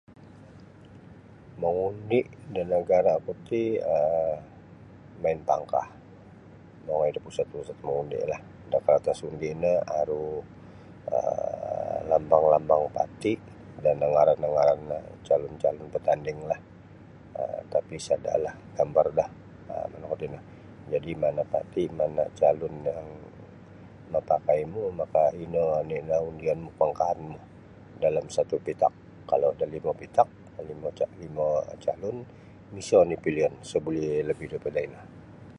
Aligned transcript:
Mangundi 1.61 2.19
da 2.53 2.61
nagara 2.71 3.13
ku 3.25 3.31
ti 3.47 3.61
um 3.95 4.37
main 5.21 5.39
pangkah 5.49 5.87
mongoi 6.85 7.13
da 7.15 7.19
pusat-pusat 7.25 7.77
mangundi 7.85 8.19
lah 8.31 8.41
da 8.71 8.77
kartas 8.87 9.19
undi 9.27 9.49
no 9.63 9.73
aru 10.01 10.25
um 11.15 11.99
lambang-lambang 12.11 12.83
parti 12.95 13.33
dan 13.83 13.97
ngaran-ngaran 14.13 14.81
calun-calun 15.27 15.87
batandinglah 15.93 16.59
tapi 17.73 17.95
um 17.99 18.03
sada 18.07 18.33
lah 18.45 18.53
gambar 18.77 19.07
kah 19.19 19.29
um 19.73 19.87
manu 19.91 20.05
kuo 20.09 20.19
tino 20.21 20.39
jadi 20.91 21.11
mana 21.21 21.43
parti 21.53 21.83
mana 21.99 22.23
calun 22.39 22.73
yang 22.89 23.07
mapakai 24.13 24.61
mu 24.73 24.81
maka 24.99 25.23
ino 25.45 25.63
oni' 25.81 26.01
lah 26.09 26.19
undian 26.29 26.57
mu 26.65 26.71
pangkahan 26.79 27.19
mu 27.31 27.39
dalam 28.03 28.25
satu 28.35 28.55
petak 28.65 28.89
kalau 29.29 29.49
ada 29.53 29.65
lima 29.75 29.91
petak 30.01 30.27
limo 31.21 31.47
calun 31.83 32.17
miso 32.73 32.95
oni 33.05 33.15
pilion 33.23 33.53
mu 33.57 33.63
isa 33.67 33.77
buli 33.85 34.05
lebih 34.29 34.47
daripa 34.51 34.69
ino. 34.87 35.01